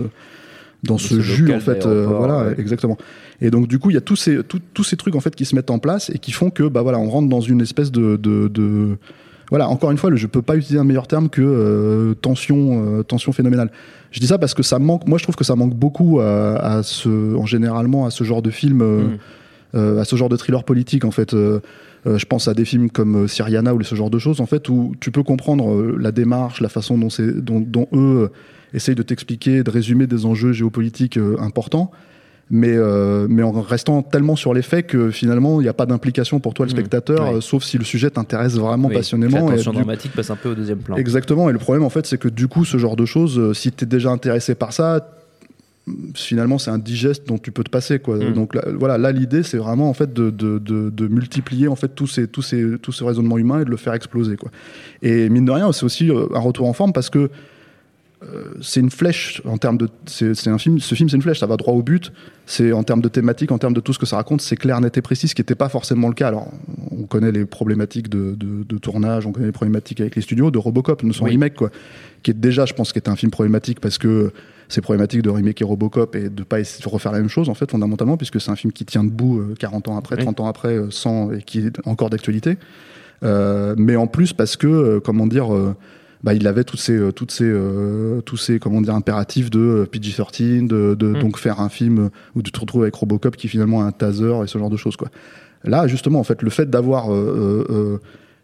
dans 0.83 0.97
ce 0.97 1.19
jus 1.19 1.51
en 1.53 1.59
fait 1.59 1.85
euh, 1.85 2.05
voilà 2.05 2.51
exactement. 2.57 2.97
Et 3.41 3.49
donc 3.49 3.67
du 3.67 3.79
coup 3.79 3.89
il 3.89 3.93
y 3.93 3.97
a 3.97 4.01
tous 4.01 4.15
ces 4.15 4.39
tous 4.43 4.83
ces 4.83 4.97
trucs 4.97 5.15
en 5.15 5.19
fait 5.19 5.35
qui 5.35 5.45
se 5.45 5.55
mettent 5.55 5.71
en 5.71 5.79
place 5.79 6.09
et 6.09 6.19
qui 6.19 6.31
font 6.31 6.49
que 6.49 6.63
bah 6.63 6.81
voilà 6.81 6.99
on 6.99 7.09
rentre 7.09 7.27
dans 7.29 7.41
une 7.41 7.61
espèce 7.61 7.91
de, 7.91 8.17
de, 8.17 8.47
de 8.47 8.97
voilà, 9.49 9.69
encore 9.69 9.91
une 9.91 9.97
fois, 9.97 10.13
je 10.15 10.27
peux 10.27 10.41
pas 10.41 10.55
utiliser 10.55 10.79
un 10.79 10.83
meilleur 10.83 11.07
terme 11.07 11.29
que 11.29 11.41
euh, 11.41 12.13
tension, 12.15 12.99
euh, 12.99 13.03
tension 13.03 13.31
phénoménale. 13.31 13.71
Je 14.11 14.19
dis 14.19 14.27
ça 14.27 14.37
parce 14.37 14.53
que 14.53 14.63
ça 14.63 14.79
manque. 14.79 15.07
Moi, 15.07 15.17
je 15.17 15.23
trouve 15.23 15.35
que 15.35 15.43
ça 15.43 15.55
manque 15.55 15.75
beaucoup 15.75 16.19
à, 16.19 16.55
à 16.55 16.83
ce, 16.83 17.35
en 17.35 17.45
généralement, 17.45 18.05
à 18.05 18.11
ce 18.11 18.23
genre 18.23 18.41
de 18.41 18.49
film, 18.49 18.81
euh, 18.81 19.17
mm. 19.73 19.99
à 19.99 20.05
ce 20.05 20.15
genre 20.15 20.29
de 20.29 20.37
thriller 20.37 20.63
politique, 20.63 21.05
en 21.05 21.11
fait. 21.11 21.35
je 21.35 22.25
pense 22.25 22.47
à 22.47 22.53
des 22.53 22.65
films 22.65 22.89
comme 22.89 23.27
Syriana 23.27 23.73
ou 23.73 23.83
ce 23.83 23.95
genre 23.95 24.09
de 24.09 24.19
choses, 24.19 24.41
en 24.41 24.45
fait, 24.45 24.69
où 24.69 24.93
tu 24.99 25.11
peux 25.11 25.23
comprendre 25.23 25.95
la 25.97 26.11
démarche, 26.11 26.61
la 26.61 26.69
façon 26.69 26.97
dont, 26.97 27.09
dont, 27.19 27.59
dont 27.59 27.87
eux 27.93 28.31
essayent 28.73 28.95
de 28.95 29.03
t'expliquer, 29.03 29.63
de 29.63 29.69
résumer 29.69 30.07
des 30.07 30.25
enjeux 30.25 30.53
géopolitiques 30.53 31.19
importants 31.39 31.91
mais, 32.49 32.73
euh, 32.73 33.25
mais 33.29 33.41
en 33.41 33.51
restant 33.61 34.03
tellement 34.03 34.35
sur 34.35 34.53
les 34.53 34.61
faits 34.61 34.87
que 34.87 35.09
finalement 35.09 35.59
il 35.61 35.63
n'y 35.63 35.69
a 35.69 35.73
pas 35.73 35.87
d'implication 35.87 36.39
pour 36.39 36.53
toi 36.53 36.65
le 36.65 36.71
mmh. 36.71 36.75
spectateur, 36.75 37.27
euh, 37.27 37.41
sauf 37.41 37.63
si 37.63 37.77
le 37.77 37.83
sujet 37.83 38.11
t'intéresse 38.11 38.55
vraiment 38.55 38.89
passionnément. 38.89 39.49
La 39.49 39.55
tension 39.55 39.73
dramatique 39.73 40.11
passe 40.13 40.29
un 40.29 40.35
peu 40.35 40.49
au 40.49 40.55
deuxième 40.55 40.79
plan. 40.79 40.95
Exactement, 40.95 41.49
et 41.49 41.53
le 41.53 41.59
problème 41.59 41.83
en 41.83 41.89
fait 41.89 42.05
c'est 42.05 42.19
que 42.19 42.27
du 42.27 42.47
coup 42.47 42.63
ce 42.63 42.77
genre 42.77 42.95
de 42.95 43.05
choses, 43.05 43.39
euh, 43.39 43.53
si 43.53 43.71
tu 43.71 43.83
es 43.83 43.87
déjà 43.87 44.11
intéressé 44.11 44.53
par 44.53 44.73
ça, 44.73 45.07
finalement 46.13 46.59
c'est 46.59 46.71
un 46.71 46.77
digeste 46.77 47.27
dont 47.27 47.39
tu 47.39 47.51
peux 47.51 47.63
te 47.63 47.71
passer 47.71 47.97
quoi. 47.97 48.17
Mmh. 48.17 48.33
Donc 48.33 48.53
là, 48.53 48.63
voilà, 48.77 48.99
là 48.99 49.11
l'idée 49.11 49.41
c'est 49.41 49.57
vraiment 49.57 49.89
en 49.89 49.93
fait 49.93 50.13
de, 50.13 50.29
de, 50.29 50.59
de, 50.59 50.91
de, 50.91 51.07
multiplier 51.07 51.67
en 51.67 51.75
fait 51.75 51.95
tous 51.95 52.07
ces 52.07 52.27
tous 52.27 52.43
ces 52.43 52.77
tous 52.79 52.91
ces 52.91 53.05
raisonnements 53.05 53.39
humains 53.39 53.61
et 53.61 53.65
de 53.65 53.71
le 53.71 53.77
faire 53.77 53.93
exploser 53.93 54.35
quoi. 54.35 54.51
Et 55.01 55.29
mine 55.29 55.45
de 55.45 55.51
rien, 55.51 55.71
c'est 55.71 55.85
aussi 55.85 56.11
un 56.11 56.39
retour 56.39 56.67
en 56.67 56.73
forme 56.73 56.93
parce 56.93 57.09
que 57.09 57.17
euh, 57.19 57.29
c'est 58.61 58.79
une 58.79 58.89
flèche 58.89 59.41
en 59.45 59.57
termes 59.57 59.77
de. 59.77 59.89
C'est 60.05 60.47
un 60.47 60.57
film. 60.57 60.79
Ce 60.79 60.95
film, 60.95 61.09
c'est 61.09 61.15
une 61.15 61.21
flèche. 61.21 61.39
Ça 61.39 61.47
va 61.47 61.57
droit 61.57 61.73
au 61.73 61.83
but. 61.83 62.11
C'est 62.47 62.71
en 62.71 62.83
termes 62.83 63.01
de 63.01 63.07
thématique, 63.07 63.51
en 63.51 63.57
termes 63.57 63.73
de 63.73 63.79
tout 63.79 63.91
ce 63.91 63.97
que 63.97 64.05
ça 64.05 64.17
raconte, 64.17 64.39
c'est 64.39 64.55
clair, 64.55 64.79
net 64.79 64.95
et 64.97 65.01
précis, 65.01 65.27
ce 65.27 65.33
qui 65.33 65.41
n'était 65.41 65.55
pas 65.55 65.69
forcément 65.69 66.07
le 66.07 66.13
cas. 66.13 66.27
Alors, 66.27 66.51
on 66.91 67.03
connaît 67.03 67.31
les 67.31 67.45
problématiques 67.45 68.07
de, 68.07 68.35
de, 68.35 68.77
tournage, 68.77 69.25
on 69.25 69.31
connaît 69.31 69.47
les 69.47 69.51
problématiques 69.51 69.99
avec 69.99 70.15
les 70.15 70.21
studios 70.21 70.51
de 70.51 70.59
Robocop, 70.59 71.01
nous 71.01 71.13
son 71.13 71.25
remake, 71.25 71.55
quoi, 71.55 71.71
qui 72.21 72.31
est 72.31 72.35
déjà, 72.35 72.65
je 72.65 72.73
pense, 72.73 72.93
qui 72.93 72.99
est 72.99 73.09
un 73.09 73.15
film 73.15 73.31
problématique 73.31 73.79
parce 73.79 73.97
que 73.97 74.31
c'est 74.69 74.81
problématique 74.81 75.23
de 75.23 75.29
remake 75.29 75.61
Robocop 75.63 76.15
et 76.15 76.29
de 76.29 76.43
pas 76.43 76.59
essayer 76.59 76.83
de 76.83 76.89
refaire 76.89 77.11
la 77.11 77.19
même 77.19 77.29
chose, 77.29 77.49
en 77.49 77.55
fait, 77.55 77.71
fondamentalement, 77.71 78.15
puisque 78.15 78.39
c'est 78.39 78.51
un 78.51 78.55
film 78.55 78.71
qui 78.71 78.85
tient 78.85 79.03
debout 79.03 79.41
40 79.57 79.87
euh, 79.87 79.91
ans 79.91 79.97
après, 79.97 80.17
30 80.17 80.39
ans 80.39 80.47
après, 80.47 80.77
euh, 80.77 80.91
sans 80.91 81.31
et 81.31 81.41
qui 81.41 81.59
est 81.59 81.87
encore 81.87 82.11
d'actualité. 82.11 82.57
mais 83.23 83.95
en 83.95 84.05
plus 84.05 84.33
parce 84.33 84.55
que, 84.55 84.99
comment 84.99 85.25
dire 85.25 85.47
bah, 86.23 86.33
il 86.33 86.47
avait 86.47 86.63
tous 86.63 86.77
ces, 86.77 86.97
euh, 86.97 87.11
toutes 87.11 87.31
ces, 87.31 87.45
euh, 87.45 88.21
tous 88.21 88.37
ces, 88.37 88.59
comment 88.59 88.81
dire, 88.81 88.95
impératifs 88.95 89.49
de 89.49 89.59
euh, 89.59 89.85
PG-13, 89.85 90.67
de, 90.67 90.95
de 90.95 91.07
mm. 91.07 91.19
donc 91.19 91.37
faire 91.37 91.59
un 91.59 91.69
film 91.69 92.09
où 92.35 92.41
tu 92.41 92.51
te 92.51 92.59
retrouves 92.59 92.83
avec 92.83 92.95
Robocop 92.95 93.35
qui 93.35 93.47
finalement 93.47 93.81
a 93.81 93.85
un 93.85 93.91
taser 93.91 94.43
et 94.43 94.47
ce 94.47 94.57
genre 94.57 94.69
de 94.69 94.77
choses, 94.77 94.95
quoi. 94.95 95.09
Là, 95.63 95.87
justement, 95.87 96.19
en 96.19 96.23
fait, 96.23 96.41
le 96.41 96.49
fait 96.49 96.69
d'avoir 96.69 97.09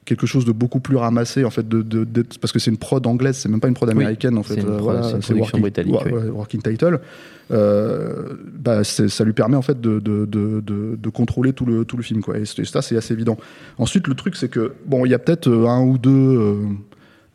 quelque 0.05 0.25
chose 0.25 0.45
de 0.45 0.51
beaucoup 0.51 0.79
plus 0.79 0.97
ramassé 0.97 1.45
en 1.45 1.51
fait 1.51 1.67
de, 1.69 1.83
de, 1.83 2.23
parce 2.41 2.51
que 2.51 2.57
c'est 2.57 2.71
une 2.71 2.79
prod 2.79 3.05
anglaise 3.05 3.37
c'est 3.37 3.49
même 3.49 3.59
pas 3.59 3.67
une 3.67 3.75
prod 3.75 3.87
américaine 3.87 4.35
en 4.35 4.41
fait 4.41 4.55
c'est 4.55 4.61
voilà, 4.61 5.01
working, 5.29 5.61
britannique 5.61 5.95
working 6.33 6.59
title. 6.59 6.99
Bah, 7.51 8.83
ça 8.83 9.23
lui 9.23 9.33
permet 9.33 9.57
en 9.57 9.61
fait 9.61 9.79
de, 9.79 9.99
de, 9.99 10.25
de, 10.25 11.09
contrôler 11.09 11.53
tout 11.53 11.67
le 11.67 11.85
tout 11.85 11.97
le 11.97 12.03
film 12.03 12.23
quoi. 12.23 12.39
Et 12.39 12.45
ça 12.45 12.81
c'est 12.81 12.97
assez 12.97 13.13
évident. 13.13 13.37
Ensuite 13.77 14.07
le 14.07 14.15
truc 14.15 14.35
c'est 14.35 14.49
que 14.49 14.73
bon 14.87 15.05
il 15.05 15.11
y 15.11 15.13
a 15.13 15.19
peut-être 15.19 15.47
un 15.47 15.83
ou 15.83 15.99
deux 15.99 16.57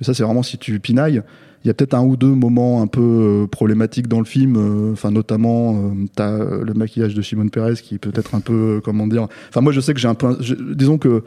mais 0.01 0.07
ça 0.07 0.15
c'est 0.15 0.23
vraiment 0.23 0.43
si 0.43 0.59
tu 0.59 0.79
pinailles. 0.81 1.23
il 1.65 1.69
y 1.69 1.71
a 1.71 1.75
peut-être 1.75 1.95
un 1.95 2.05
ou 2.05 2.17
deux 2.17 2.35
moments 2.35 2.81
un 2.81 2.87
peu 2.87 3.01
euh, 3.01 3.47
problématiques 3.47 4.07
dans 4.09 4.21
le 4.21 4.25
film. 4.25 4.57
euh, 4.57 4.93
Enfin, 4.93 5.11
notamment, 5.11 5.75
euh, 5.75 6.05
t'as 6.15 6.39
le 6.39 6.75
maquillage 6.75 7.15
de 7.15 7.23
Shimon 7.23 7.49
Peres 7.49 7.83
qui 7.83 7.97
est 7.97 7.99
peut-être 7.99 8.35
un 8.35 8.41
peu, 8.41 8.81
comment 8.85 9.07
dire. 9.07 9.27
Enfin, 9.49 9.63
moi, 9.63 9.73
je 9.73 9.81
sais 9.81 9.93
que 9.93 9.99
j'ai 9.99 10.09
un 10.09 10.15
peu, 10.15 10.37
disons 10.75 10.99
que 10.99 11.25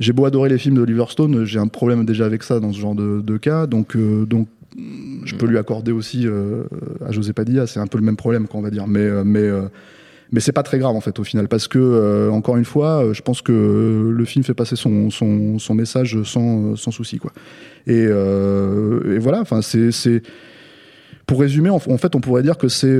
j'ai 0.00 0.12
beau 0.12 0.24
adorer 0.24 0.48
les 0.48 0.58
films 0.58 0.76
d'Oliver 0.76 1.04
Stone, 1.08 1.44
j'ai 1.44 1.58
un 1.58 1.68
problème 1.68 2.04
déjà 2.04 2.24
avec 2.24 2.42
ça 2.42 2.60
dans 2.60 2.72
ce 2.72 2.78
genre 2.78 2.94
de, 2.94 3.20
de 3.20 3.36
cas. 3.36 3.66
Donc, 3.66 3.96
donc, 3.96 4.48
je 5.24 5.34
peux 5.36 5.46
lui 5.46 5.58
accorder 5.58 5.92
aussi 5.92 6.26
à 7.06 7.12
José 7.12 7.32
Padilla. 7.32 7.66
C'est 7.66 7.78
un 7.78 7.86
peu 7.86 7.98
le 7.98 8.04
même 8.04 8.16
problème, 8.16 8.48
qu'on 8.48 8.60
va 8.60 8.70
dire. 8.70 8.86
Mais, 8.88 9.08
mais 9.24 9.48
mais 10.34 10.40
c'est 10.40 10.52
pas 10.52 10.64
très 10.64 10.80
grave 10.80 10.96
en 10.96 11.00
fait 11.00 11.20
au 11.20 11.24
final 11.24 11.46
parce 11.46 11.68
que 11.68 11.78
euh, 11.78 12.28
encore 12.28 12.56
une 12.56 12.64
fois, 12.64 13.04
euh, 13.04 13.14
je 13.14 13.22
pense 13.22 13.40
que 13.40 14.10
le 14.12 14.24
film 14.24 14.44
fait 14.44 14.52
passer 14.52 14.74
son, 14.74 15.08
son, 15.08 15.74
message 15.74 16.20
sans, 16.24 16.72
euh, 16.72 16.76
sans 16.76 16.90
souci 16.90 17.18
quoi. 17.18 17.30
Et, 17.86 18.02
et 18.02 19.18
voilà, 19.18 19.40
enfin 19.40 19.62
c'est 19.62 20.22
pour 21.26 21.40
résumer, 21.40 21.70
en, 21.70 21.78
fait, 21.78 22.14
on 22.14 22.20
pourrait 22.20 22.42
dire 22.42 22.58
que 22.58 22.68
c'est 22.68 22.98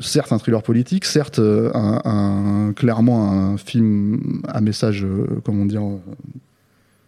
certes 0.00 0.32
un 0.32 0.38
thriller 0.38 0.62
politique, 0.62 1.04
certes 1.04 1.38
un, 1.40 2.72
clairement 2.74 3.30
un 3.30 3.56
film 3.56 4.42
à 4.48 4.60
message, 4.60 5.06
comment 5.44 5.66
dire, 5.66 5.82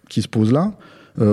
qui 0.08 0.22
se 0.22 0.28
pose 0.28 0.52
là. 0.52 0.72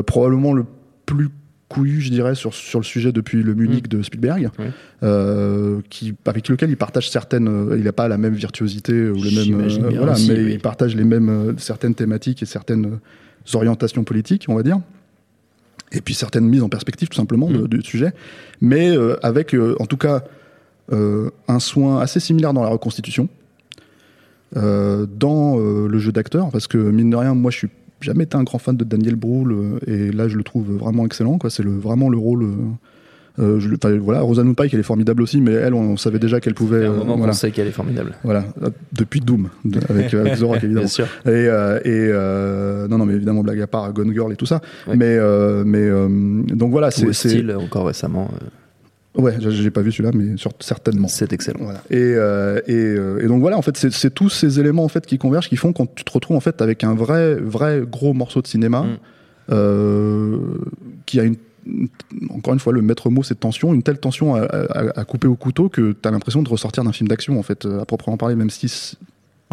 Probablement 0.06 0.54
le 0.54 0.66
plus 1.06 1.30
couillu, 1.74 2.01
je 2.01 2.12
dirais, 2.12 2.36
sur, 2.36 2.53
sur 2.53 2.80
le 2.80 2.86
sujet 2.86 3.12
depuis 3.12 3.42
le 3.44 3.53
Munich 3.56 3.88
de 3.88 4.01
Spielberg, 4.03 4.50
Oui. 4.60 4.65
euh, 5.03 5.80
qui, 5.89 6.13
avec 6.25 6.48
lequel 6.50 6.70
il 6.70 6.77
partage 6.77 7.10
certaines. 7.10 7.48
euh, 7.48 7.75
il 7.77 7.84
n'a 7.84 7.94
pas 7.94 8.08
la 8.08 8.18
même 8.18 8.34
virtuosité 8.36 9.10
ou 9.10 9.15
les 9.24 9.36
mêmes. 9.36 9.68
Bien 9.68 9.98
voilà, 9.98 10.13
aussi, 10.13 10.30
mais 10.30 10.39
oui. 10.44 10.51
il 10.53 10.60
partage 10.60 10.96
les 10.96 11.03
mêmes 11.03 11.30
euh, 11.30 11.53
certaines 11.58 11.96
thématiques 11.96 12.42
et 12.44 12.46
certaines 12.46 12.86
euh, 12.86 13.58
orientations 13.58 14.03
politiques, 14.03 14.46
on 14.50 14.56
va 14.56 14.63
dire. 14.63 14.80
Et 15.92 16.01
puis 16.01 16.13
certaines 16.13 16.48
mises 16.48 16.63
en 16.63 16.70
perspective, 16.70 17.08
tout 17.10 17.18
simplement, 17.18 17.50
Mm. 17.50 17.68
du 17.68 17.82
sujet. 17.82 18.13
Mais 18.62 18.96
euh, 18.98 19.15
avec, 19.24 19.53
euh, 19.53 19.75
en 19.80 19.86
tout 19.86 19.98
cas, 19.98 20.24
euh, 20.92 21.30
un 21.48 21.60
soin 21.60 22.00
assez 22.00 22.20
similaire 22.20 22.53
dans 22.53 22.63
la 22.63 22.70
reconstitution, 22.70 23.30
euh, 24.56 25.06
dans 25.08 25.60
euh, 25.60 25.88
le 25.88 25.98
jeu 26.00 26.12
d'acteur, 26.12 26.50
parce 26.51 26.68
que 26.68 26.77
mine 26.77 27.10
de 27.10 27.15
rien, 27.15 27.34
moi, 27.34 27.50
je 27.51 27.58
suis 27.58 27.70
jamais 28.03 28.25
été 28.25 28.38
un 28.38 28.43
grand 28.43 28.57
fan 28.60 28.75
de 28.77 28.83
Daniel 28.83 29.15
Brühl, 29.15 29.51
euh, 29.51 29.79
et 29.88 30.12
là, 30.12 30.27
je 30.27 30.38
le 30.38 30.43
trouve 30.43 30.72
vraiment 30.77 31.05
excellent. 31.05 31.38
Quoi. 31.38 31.50
C'est 31.50 31.63
le, 31.63 31.72
vraiment 31.77 32.10
le 32.10 32.17
rôle. 32.17 32.43
euh, 32.43 32.55
euh, 33.39 33.60
je 33.60 33.67
voilà, 33.98 34.22
Rosamund 34.22 34.55
Pike, 34.55 34.74
elle 34.75 34.79
est 34.81 34.83
formidable 34.83 35.24
aussi, 35.24 35.41
mais 35.41 35.53
elle, 35.53 35.74
on, 35.74 35.81
on 35.93 35.98
savait 35.98 36.19
déjà 36.19 36.39
qu'elle 36.39 36.53
pouvait. 36.53 36.86
Un 36.86 36.91
euh, 36.91 37.00
voilà, 37.03 37.25
qu'on 37.25 37.31
sait 37.33 37.50
qu'elle 37.50 37.65
est 37.67 37.72
formidable. 37.72 38.13
voilà, 38.24 38.45
depuis 38.91 39.22
Doom, 39.22 39.50
de- 39.65 39.79
avec, 39.89 40.13
avec 40.13 40.36
Zorak 40.36 40.57
évidemment. 40.63 40.81
Bien 40.81 40.88
sûr. 40.88 41.05
Et, 41.25 41.29
euh, 41.31 41.79
et 41.83 42.88
non, 42.89 43.00
non, 43.00 43.05
mais 43.07 43.13
évidemment, 43.15 43.41
blague 43.41 43.60
à 43.62 43.65
part, 43.67 43.91
Gone 43.91 44.13
Girl 44.13 44.31
et 44.31 44.36
tout 44.36 44.45
ça. 44.45 44.62
Ouais. 44.88 44.95
Mais, 44.95 45.17
mais 45.65 45.89
donc 46.55 46.69
voilà, 46.72 46.91
C'est 46.91 47.07
c'est. 47.07 47.13
c'est- 47.13 47.29
style 47.29 47.55
encore 47.60 47.88
récemment. 47.88 48.29
Ouais, 49.15 49.36
j'ai- 49.39 49.70
pas 49.70 49.82
vu 49.82 49.91
celui-là, 49.91 50.12
mais 50.13 50.38
sur- 50.38 50.53
certainement. 50.60 51.08
C'est 51.08 51.32
excellent. 51.34 51.60
Voilà. 51.63 51.84
Et, 51.91 51.98
euh, 51.98 52.60
et, 52.67 52.74
euh, 52.74 53.24
et 53.24 53.27
donc 53.27 53.41
voilà, 53.41 53.58
en 53.58 53.62
fait, 53.62 53.77
c'est- 53.77 54.10
tous 54.10 54.29
ces 54.29 54.60
éléments 54.60 54.84
en 54.84 54.88
fait 54.88 55.05
qui 55.05 55.17
convergent, 55.20 55.50
qui 55.50 55.55
font 55.55 55.72
quand 55.72 55.93
tu 55.93 56.03
te 56.03 56.12
retrouves 56.12 56.36
en 56.36 56.39
fait 56.39 56.62
avec 56.63 56.84
un 56.84 56.96
vrai, 56.96 57.36
vrai 57.36 57.84
gros 57.89 58.13
morceau 58.13 58.41
de 58.41 58.48
cinéma 58.48 58.82
Mm. 58.84 58.98
euh, 59.51 60.38
qui 61.05 61.20
a 61.20 61.24
une 61.24 61.36
encore 62.29 62.53
une 62.53 62.60
fois, 62.60 62.74
le 62.74 62.82
maître 62.82 63.10
mot, 63.10 63.24
c'est 63.24 63.39
tension, 63.39 63.74
une 63.74 63.84
telle 63.84 63.98
tension 63.98 64.36
à, 64.36 64.41
à- 64.41 65.00
à 65.00 65.05
couper 65.05 65.29
au 65.29 65.36
couteau 65.38 65.70
que 65.70 65.93
tu 65.93 66.08
as 66.08 66.12
l'impression 66.12 66.43
de 66.43 66.50
ressortir 66.50 66.84
d'un 66.84 66.91
film 66.91 67.08
d'action, 67.08 67.39
en 67.39 67.43
fait, 67.43 67.65
à 67.65 67.86
proprement 67.86 68.17
parler, 68.17 68.36
même 68.36 68.50
si 68.50 68.98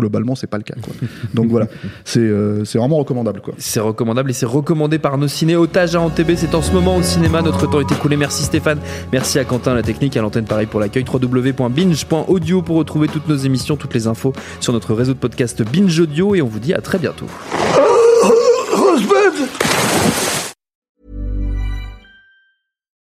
globalement, 0.00 0.34
c'est 0.34 0.46
pas 0.46 0.56
le 0.56 0.64
cas. 0.64 0.74
Quoi. 0.82 0.94
Donc 1.34 1.46
voilà, 1.48 1.66
c'est 2.04 2.20
euh, 2.20 2.64
c'est 2.64 2.78
vraiment 2.78 2.96
recommandable. 2.96 3.40
C'est 3.58 3.80
recommandable 3.80 4.30
et 4.30 4.32
c'est 4.32 4.46
recommandé 4.46 4.98
par 4.98 5.16
nos 5.18 5.28
ciné. 5.28 5.56
Otage 5.56 5.94
à 5.94 6.00
Antébé, 6.00 6.36
c'est 6.36 6.54
en 6.54 6.62
ce 6.62 6.72
moment 6.72 6.96
au 6.96 7.02
cinéma. 7.02 7.42
Notre 7.42 7.66
temps 7.68 7.80
est 7.80 7.92
écoulé. 7.92 8.16
Merci 8.16 8.42
Stéphane. 8.42 8.78
Merci 9.12 9.38
à 9.38 9.44
Quentin, 9.44 9.74
la 9.74 9.82
technique, 9.82 10.16
à 10.16 10.22
l'antenne, 10.22 10.44
pareil 10.44 10.66
pour 10.66 10.80
l'accueil. 10.80 11.04
www.binge.audio 11.04 12.62
pour 12.62 12.76
retrouver 12.76 13.08
toutes 13.08 13.28
nos 13.28 13.36
émissions, 13.36 13.76
toutes 13.76 13.94
les 13.94 14.06
infos 14.06 14.32
sur 14.60 14.72
notre 14.72 14.94
réseau 14.94 15.14
de 15.14 15.18
podcast 15.18 15.62
Binge 15.62 15.98
Audio. 16.00 16.34
Et 16.34 16.42
on 16.42 16.48
vous 16.48 16.60
dit 16.60 16.74
à 16.74 16.80
très 16.80 16.98
bientôt. 16.98 17.26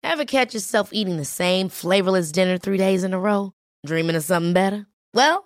Ever 0.03 0.25
catch 0.25 0.55
yourself 0.55 0.91
eating 0.93 1.19
the 1.19 1.27
same 1.27 1.69
flavorless 1.69 2.33
dinner 2.33 2.57
three 2.57 2.79
days 2.79 3.05
in 3.05 3.13
a 3.13 3.19
row? 3.19 3.53
Dreaming 3.85 4.17
of 4.17 4.25
something 4.25 4.55
better? 4.55 4.87
Well, 5.13 5.46